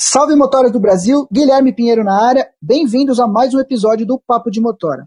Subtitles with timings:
[0.00, 4.48] Salve motoras do Brasil, Guilherme Pinheiro na área, bem-vindos a mais um episódio do Papo
[4.48, 5.04] de Motora.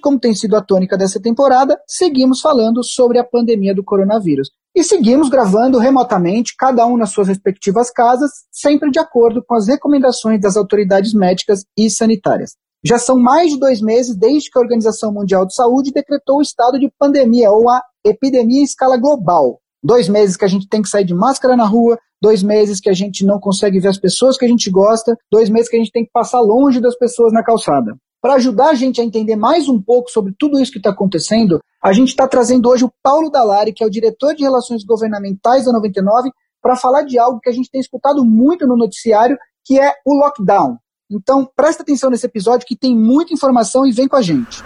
[0.00, 4.48] Como tem sido a tônica dessa temporada, seguimos falando sobre a pandemia do coronavírus.
[4.76, 9.66] E seguimos gravando remotamente, cada um nas suas respectivas casas, sempre de acordo com as
[9.66, 12.52] recomendações das autoridades médicas e sanitárias.
[12.84, 16.42] Já são mais de dois meses desde que a Organização Mundial de Saúde decretou o
[16.42, 19.58] estado de pandemia, ou a epidemia em escala global.
[19.82, 22.88] Dois meses que a gente tem que sair de máscara na rua, dois meses que
[22.88, 25.78] a gente não consegue ver as pessoas que a gente gosta, dois meses que a
[25.80, 27.96] gente tem que passar longe das pessoas na calçada.
[28.22, 31.58] Para ajudar a gente a entender mais um pouco sobre tudo isso que está acontecendo,
[31.82, 35.64] a gente está trazendo hoje o Paulo Dalari, que é o diretor de Relações Governamentais
[35.64, 36.30] da 99,
[36.62, 40.14] para falar de algo que a gente tem escutado muito no noticiário, que é o
[40.14, 40.76] lockdown.
[41.10, 44.62] Então, presta atenção nesse episódio que tem muita informação e vem com a gente.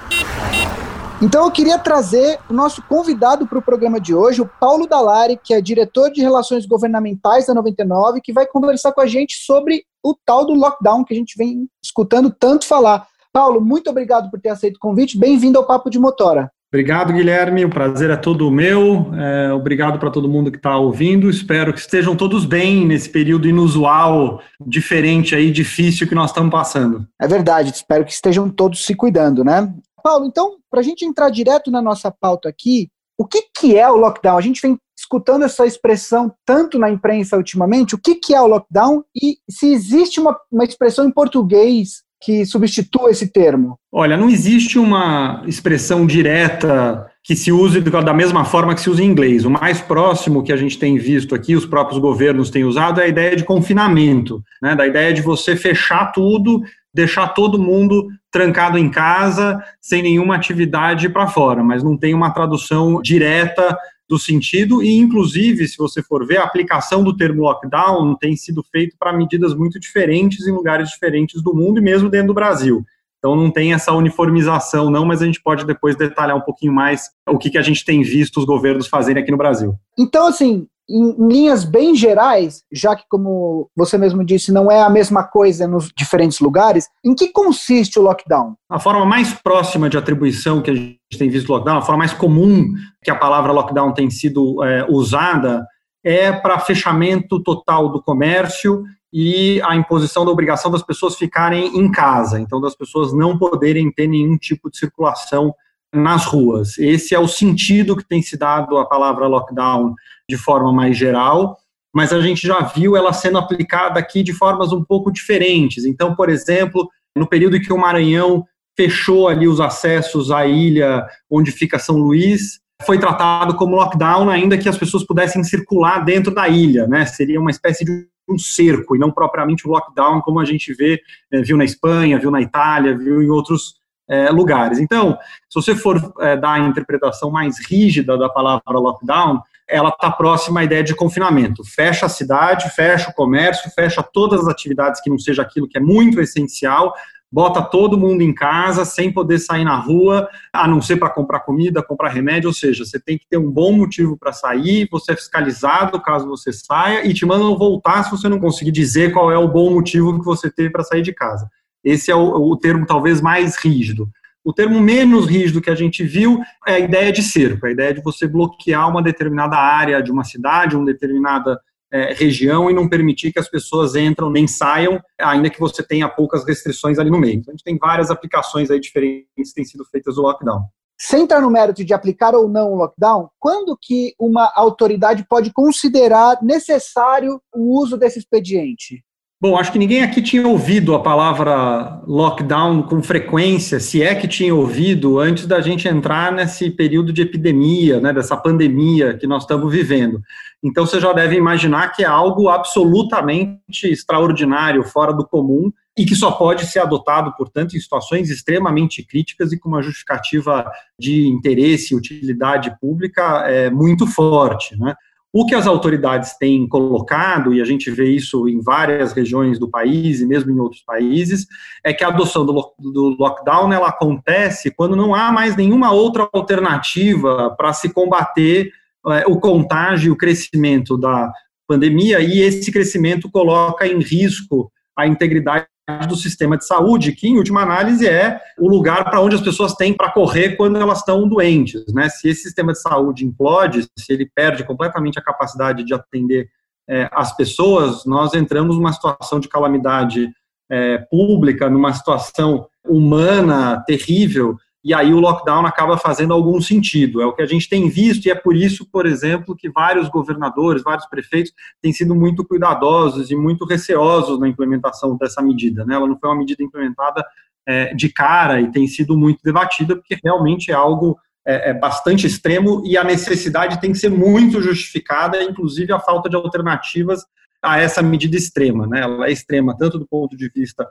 [1.22, 5.40] Então eu queria trazer o nosso convidado para o programa de hoje, o Paulo Dalari,
[5.42, 9.82] que é diretor de Relações Governamentais da 99, que vai conversar com a gente sobre
[10.04, 13.06] o tal do lockdown que a gente vem escutando tanto falar.
[13.32, 15.18] Paulo, muito obrigado por ter aceito o convite.
[15.18, 16.50] Bem-vindo ao Papo de Motora.
[16.70, 17.64] Obrigado, Guilherme.
[17.64, 19.10] O prazer é todo meu.
[19.14, 21.30] É, obrigado para todo mundo que está ouvindo.
[21.30, 27.06] Espero que estejam todos bem nesse período inusual, diferente aí, difícil que nós estamos passando.
[27.18, 27.70] É verdade.
[27.70, 29.72] Espero que estejam todos se cuidando, né?
[30.06, 33.90] Paulo, então, para a gente entrar direto na nossa pauta aqui, o que, que é
[33.90, 34.38] o lockdown?
[34.38, 37.96] A gente vem escutando essa expressão tanto na imprensa ultimamente.
[37.96, 42.46] O que, que é o lockdown e se existe uma, uma expressão em português que
[42.46, 43.76] substitua esse termo?
[43.92, 49.02] Olha, não existe uma expressão direta que se use da mesma forma que se usa
[49.02, 49.44] em inglês.
[49.44, 53.04] O mais próximo que a gente tem visto aqui, os próprios governos têm usado, é
[53.04, 54.76] a ideia de confinamento, né?
[54.76, 56.62] da ideia de você fechar tudo
[56.96, 62.30] deixar todo mundo trancado em casa, sem nenhuma atividade para fora, mas não tem uma
[62.30, 63.76] tradução direta
[64.08, 68.62] do sentido e, inclusive, se você for ver, a aplicação do termo lockdown tem sido
[68.72, 72.84] feito para medidas muito diferentes em lugares diferentes do mundo e mesmo dentro do Brasil.
[73.18, 77.10] Então não tem essa uniformização, não, mas a gente pode depois detalhar um pouquinho mais
[77.28, 79.74] o que, que a gente tem visto os governos fazerem aqui no Brasil.
[79.98, 84.90] Então, assim, em linhas bem gerais, já que, como você mesmo disse, não é a
[84.90, 88.54] mesma coisa nos diferentes lugares, em que consiste o lockdown?
[88.68, 92.12] A forma mais próxima de atribuição que a gente tem visto lockdown, a forma mais
[92.12, 92.66] comum
[93.02, 95.66] que a palavra lockdown tem sido é, usada,
[96.04, 101.90] é para fechamento total do comércio e a imposição da obrigação das pessoas ficarem em
[101.90, 105.52] casa, então das pessoas não poderem ter nenhum tipo de circulação
[105.92, 106.78] nas ruas.
[106.78, 109.94] Esse é o sentido que tem se dado a palavra lockdown
[110.28, 111.56] de forma mais geral,
[111.94, 115.84] mas a gente já viu ela sendo aplicada aqui de formas um pouco diferentes.
[115.84, 118.44] Então, por exemplo, no período que o Maranhão
[118.76, 124.58] fechou ali os acessos à ilha onde fica São Luís, foi tratado como lockdown, ainda
[124.58, 127.06] que as pessoas pudessem circular dentro da ilha, né?
[127.06, 131.00] Seria uma espécie de um cerco e não propriamente um lockdown, como a gente vê,
[131.32, 133.76] eh, viu na Espanha, viu na Itália, viu em outros
[134.08, 134.78] é, lugares.
[134.78, 135.18] Então,
[135.48, 140.60] se você for é, dar a interpretação mais rígida da palavra lockdown, ela está próxima
[140.60, 141.64] à ideia de confinamento.
[141.64, 145.78] Fecha a cidade, fecha o comércio, fecha todas as atividades que não seja aquilo que
[145.78, 146.94] é muito essencial,
[147.30, 151.40] bota todo mundo em casa sem poder sair na rua, a não ser para comprar
[151.40, 155.12] comida, comprar remédio, ou seja, você tem que ter um bom motivo para sair, você
[155.12, 159.30] é fiscalizado caso você saia e te mandam voltar se você não conseguir dizer qual
[159.30, 161.48] é o bom motivo que você teve para sair de casa.
[161.82, 164.08] Esse é o, o termo talvez mais rígido.
[164.46, 167.92] O termo menos rígido que a gente viu é a ideia de cerco, a ideia
[167.92, 171.60] de você bloquear uma determinada área de uma cidade, uma determinada
[171.92, 176.08] é, região e não permitir que as pessoas entram nem saiam, ainda que você tenha
[176.08, 177.40] poucas restrições ali no meio.
[177.40, 180.60] Então, a gente tem várias aplicações aí diferentes que têm sido feitas do lockdown.
[180.96, 185.52] Sem entrar no mérito de aplicar ou não o lockdown, quando que uma autoridade pode
[185.52, 189.04] considerar necessário o uso desse expediente?
[189.38, 194.26] Bom, acho que ninguém aqui tinha ouvido a palavra lockdown com frequência, se é que
[194.26, 199.42] tinha ouvido antes da gente entrar nesse período de epidemia, né, dessa pandemia que nós
[199.42, 200.22] estamos vivendo.
[200.64, 206.14] Então você já deve imaginar que é algo absolutamente extraordinário, fora do comum, e que
[206.14, 211.92] só pode ser adotado, portanto, em situações extremamente críticas e com uma justificativa de interesse
[211.92, 214.78] e utilidade pública é, muito forte.
[214.78, 214.94] Né?
[215.38, 219.68] O que as autoridades têm colocado, e a gente vê isso em várias regiões do
[219.68, 221.46] país e mesmo em outros países,
[221.84, 226.26] é que a adoção do, do lockdown ela acontece quando não há mais nenhuma outra
[226.32, 228.72] alternativa para se combater
[229.08, 231.30] é, o contágio o crescimento da
[231.68, 235.66] pandemia, e esse crescimento coloca em risco a integridade
[236.08, 239.74] do sistema de saúde, que em última análise é o lugar para onde as pessoas
[239.74, 242.08] têm para correr quando elas estão doentes, né?
[242.08, 246.48] Se esse sistema de saúde implode, se ele perde completamente a capacidade de atender
[246.88, 250.28] é, as pessoas, nós entramos numa situação de calamidade
[250.70, 254.56] é, pública, numa situação humana terrível,
[254.86, 257.20] e aí o lockdown acaba fazendo algum sentido.
[257.20, 260.08] É o que a gente tem visto, e é por isso, por exemplo, que vários
[260.08, 261.52] governadores, vários prefeitos
[261.82, 265.84] têm sido muito cuidadosos e muito receosos na implementação dessa medida.
[265.84, 265.96] Né?
[265.96, 267.26] Ela não foi uma medida implementada
[267.66, 272.24] é, de cara e tem sido muito debatida, porque realmente é algo é, é bastante
[272.24, 277.24] extremo e a necessidade tem que ser muito justificada, inclusive a falta de alternativas
[277.60, 278.86] a essa medida extrema.
[278.86, 279.00] Né?
[279.00, 280.86] Ela é extrema tanto do ponto de vista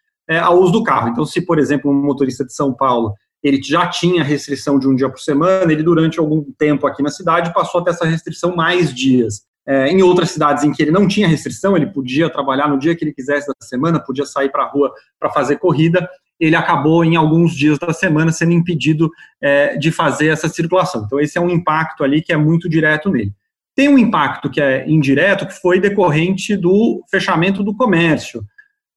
[0.42, 1.08] ao uso do carro.
[1.08, 4.94] Então, se, por exemplo, um motorista de São Paulo ele já tinha restrição de um
[4.94, 8.54] dia por semana, ele durante algum tempo aqui na cidade passou a ter essa restrição
[8.54, 9.46] mais dias.
[9.66, 12.96] É, em outras cidades em que ele não tinha restrição, ele podia trabalhar no dia
[12.96, 14.90] que ele quisesse da semana, podia sair para a rua
[15.20, 16.08] para fazer corrida,
[16.40, 19.10] ele acabou em alguns dias da semana sendo impedido
[19.42, 21.04] é, de fazer essa circulação.
[21.04, 23.32] Então esse é um impacto ali que é muito direto nele.
[23.74, 28.42] Tem um impacto que é indireto, que foi decorrente do fechamento do comércio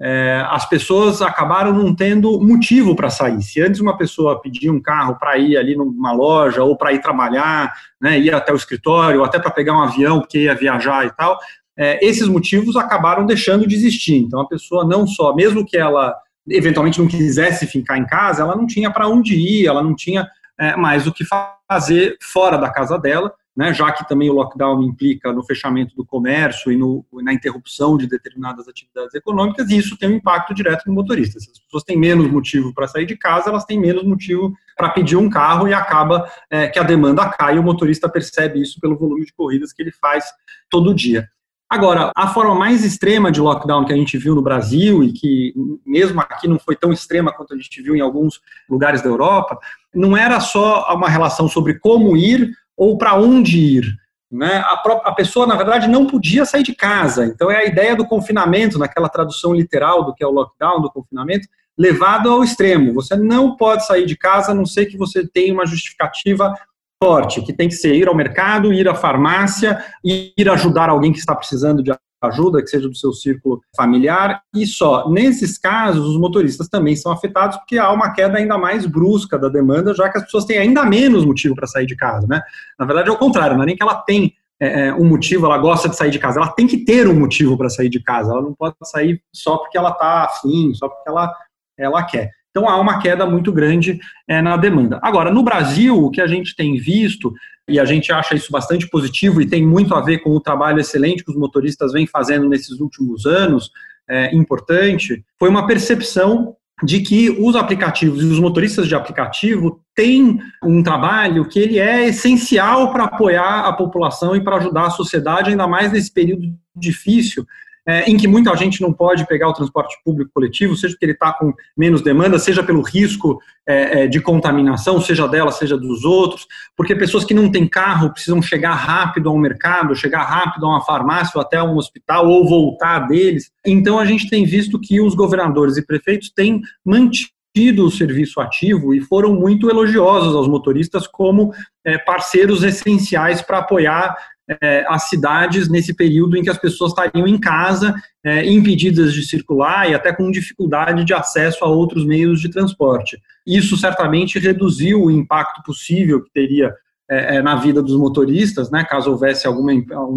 [0.03, 3.39] é, as pessoas acabaram não tendo motivo para sair.
[3.43, 7.01] Se antes uma pessoa pedia um carro para ir ali numa loja ou para ir
[7.01, 7.71] trabalhar,
[8.01, 11.11] né, ir até o escritório, ou até para pegar um avião porque ia viajar e
[11.11, 11.37] tal,
[11.77, 14.15] é, esses motivos acabaram deixando de existir.
[14.15, 16.15] Então a pessoa não só, mesmo que ela
[16.49, 20.27] eventualmente não quisesse ficar em casa, ela não tinha para onde ir, ela não tinha
[20.59, 21.23] é, mais o que
[21.69, 26.05] fazer fora da casa dela né, já que também o lockdown implica no fechamento do
[26.05, 30.85] comércio e no, na interrupção de determinadas atividades econômicas, e isso tem um impacto direto
[30.87, 31.39] no motorista.
[31.39, 34.89] Se as pessoas têm menos motivo para sair de casa, elas têm menos motivo para
[34.89, 38.79] pedir um carro e acaba é, que a demanda cai e o motorista percebe isso
[38.79, 40.25] pelo volume de corridas que ele faz
[40.69, 41.27] todo dia.
[41.71, 45.53] Agora, a forma mais extrema de lockdown que a gente viu no Brasil e que
[45.85, 49.57] mesmo aqui não foi tão extrema quanto a gente viu em alguns lugares da Europa,
[49.95, 53.95] não era só uma relação sobre como ir ou para onde ir.
[54.31, 54.55] Né?
[54.65, 54.73] A,
[55.03, 57.27] a, pessoa, na verdade, não podia sair de casa.
[57.27, 60.89] Então, é a ideia do confinamento, naquela tradução literal do que é o lockdown, do
[60.89, 61.47] confinamento,
[61.77, 62.91] levado ao extremo.
[62.93, 66.55] Você não pode sair de casa a não ser que você tenha uma justificativa
[67.03, 71.19] forte, que tem que ser ir ao mercado, ir à farmácia, ir ajudar alguém que
[71.19, 75.09] está precisando de ajuda, que seja do seu círculo familiar, e só.
[75.09, 79.49] Nesses casos, os motoristas também são afetados porque há uma queda ainda mais brusca da
[79.49, 82.41] demanda, já que as pessoas têm ainda menos motivo para sair de casa, né?
[82.77, 85.47] Na verdade, é o contrário, não é nem que ela tem é, é um motivo,
[85.47, 87.99] ela gosta de sair de casa, ela tem que ter um motivo para sair de
[87.99, 91.33] casa, ela não pode sair só porque ela está afim, só porque ela,
[91.77, 92.29] ela quer.
[92.51, 94.99] Então há uma queda muito grande é, na demanda.
[95.01, 97.33] Agora, no Brasil, o que a gente tem visto,
[97.71, 100.79] e a gente acha isso bastante positivo e tem muito a ver com o trabalho
[100.79, 103.71] excelente que os motoristas vêm fazendo nesses últimos anos,
[104.09, 110.39] é, importante, foi uma percepção de que os aplicativos e os motoristas de aplicativo têm
[110.63, 115.51] um trabalho que ele é essencial para apoiar a população e para ajudar a sociedade,
[115.51, 116.43] ainda mais nesse período
[116.75, 117.45] difícil
[117.87, 121.13] é, em que muita gente não pode pegar o transporte público coletivo, seja porque ele
[121.13, 126.03] está com menos demanda, seja pelo risco é, é, de contaminação, seja dela, seja dos
[126.03, 130.69] outros, porque pessoas que não têm carro precisam chegar rápido ao mercado, chegar rápido a
[130.69, 133.51] uma farmácia ou até um hospital ou voltar deles.
[133.65, 138.39] Então a gente tem visto que os governadores e prefeitos têm mantido tido o serviço
[138.39, 141.53] ativo e foram muito elogiosos aos motoristas como
[141.85, 144.15] é, parceiros essenciais para apoiar
[144.61, 147.93] é, as cidades nesse período em que as pessoas estariam em casa,
[148.23, 153.21] é, impedidas de circular e até com dificuldade de acesso a outros meios de transporte.
[153.45, 156.73] Isso certamente reduziu o impacto possível que teria
[157.09, 159.69] é, é, na vida dos motoristas, né, caso houvesse algum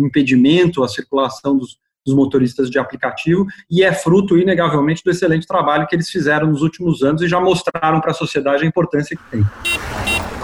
[0.05, 1.77] impedimento à circulação dos,
[2.07, 6.63] dos motoristas de aplicativo, e é fruto, inegavelmente, do excelente trabalho que eles fizeram nos
[6.63, 9.45] últimos anos e já mostraram para a sociedade a importância que tem.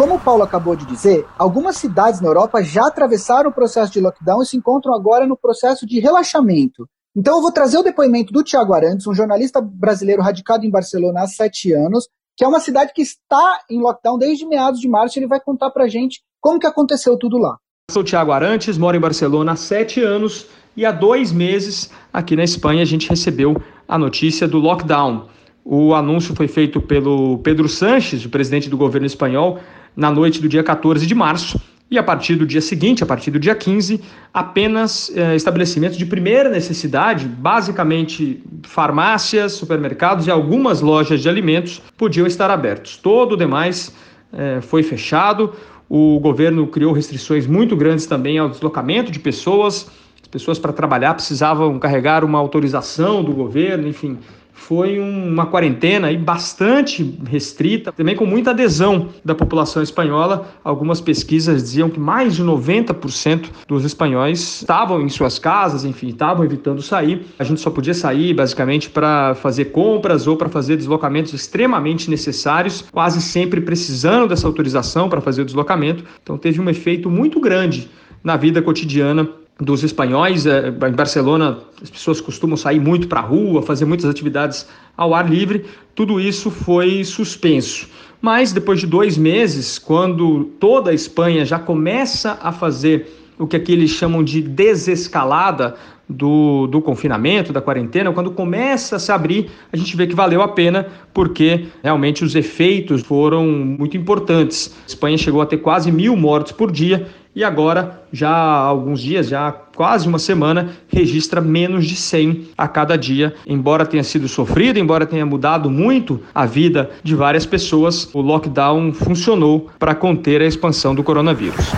[0.00, 4.00] Como o Paulo acabou de dizer, algumas cidades na Europa já atravessaram o processo de
[4.00, 6.88] lockdown e se encontram agora no processo de relaxamento.
[7.14, 11.20] Então eu vou trazer o depoimento do Tiago Arantes, um jornalista brasileiro radicado em Barcelona
[11.20, 15.18] há sete anos, que é uma cidade que está em lockdown desde meados de março.
[15.18, 17.58] Ele vai contar para gente como que aconteceu tudo lá.
[17.90, 22.44] Sou Tiago Arantes, moro em Barcelona há sete anos e há dois meses, aqui na
[22.44, 23.54] Espanha, a gente recebeu
[23.86, 25.28] a notícia do lockdown.
[25.62, 29.58] O anúncio foi feito pelo Pedro Sanches, o presidente do governo espanhol,
[29.96, 31.60] na noite do dia 14 de março.
[31.90, 34.00] E a partir do dia seguinte, a partir do dia 15,
[34.32, 42.28] apenas eh, estabelecimentos de primeira necessidade, basicamente farmácias, supermercados e algumas lojas de alimentos, podiam
[42.28, 42.96] estar abertos.
[42.96, 43.92] Todo o demais
[44.32, 45.52] eh, foi fechado.
[45.88, 49.90] O governo criou restrições muito grandes também ao deslocamento de pessoas,
[50.30, 54.18] pessoas para trabalhar precisavam carregar uma autorização do governo, enfim.
[54.60, 60.48] Foi uma quarentena aí bastante restrita, também com muita adesão da população espanhola.
[60.62, 66.44] Algumas pesquisas diziam que mais de 90% dos espanhóis estavam em suas casas, enfim, estavam
[66.44, 67.26] evitando sair.
[67.38, 72.84] A gente só podia sair basicamente para fazer compras ou para fazer deslocamentos extremamente necessários,
[72.92, 76.04] quase sempre precisando dessa autorização para fazer o deslocamento.
[76.22, 77.90] Então teve um efeito muito grande
[78.22, 80.46] na vida cotidiana dos espanhóis.
[80.46, 85.14] É, em Barcelona, as pessoas costumam sair muito para a rua, fazer muitas atividades ao
[85.14, 85.66] ar livre.
[85.94, 87.88] Tudo isso foi suspenso.
[88.20, 93.56] Mas depois de dois meses, quando toda a Espanha já começa a fazer o que
[93.56, 95.76] aqui eles chamam de desescalada
[96.10, 100.42] do, do confinamento, da quarentena, quando começa a se abrir, a gente vê que valeu
[100.42, 104.74] a pena, porque realmente os efeitos foram muito importantes.
[104.84, 109.00] A Espanha chegou a ter quase mil mortes por dia e agora, já há alguns
[109.00, 113.34] dias, já quase uma semana, registra menos de 100 a cada dia.
[113.46, 118.92] Embora tenha sido sofrido, embora tenha mudado muito a vida de várias pessoas, o lockdown
[118.92, 121.70] funcionou para conter a expansão do coronavírus.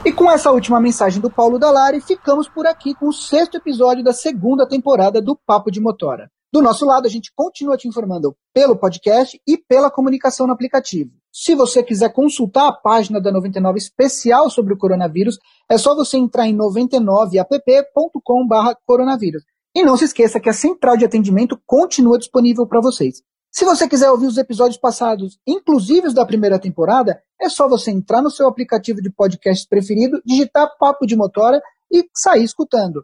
[0.04, 4.04] E com essa última mensagem do Paulo Dalari, ficamos por aqui com o sexto episódio
[4.04, 6.30] da segunda temporada do Papo de Motora.
[6.54, 11.10] Do nosso lado, a gente continua te informando pelo podcast e pela comunicação no aplicativo.
[11.34, 16.16] Se você quiser consultar a página da 99 especial sobre o coronavírus, é só você
[16.16, 19.44] entrar em 99app.com/coronavírus.
[19.76, 23.24] E não se esqueça que a central de atendimento continua disponível para vocês.
[23.52, 27.90] Se você quiser ouvir os episódios passados, inclusive os da primeira temporada, é só você
[27.90, 31.60] entrar no seu aplicativo de podcast preferido, digitar Papo de Motora
[31.92, 33.04] e sair escutando.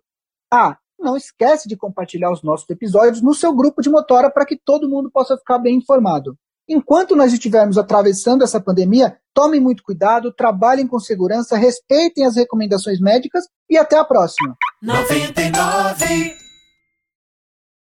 [0.53, 4.57] Ah, não esquece de compartilhar os nossos episódios no seu grupo de motora para que
[4.57, 6.35] todo mundo possa ficar bem informado.
[6.67, 12.99] Enquanto nós estivermos atravessando essa pandemia, tomem muito cuidado, trabalhem com segurança, respeitem as recomendações
[12.99, 14.55] médicas e até a próxima.
[14.81, 16.48] 99